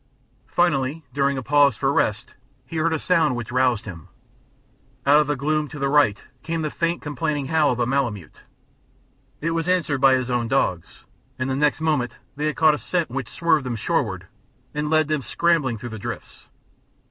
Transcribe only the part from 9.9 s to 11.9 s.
by his own dogs, and the next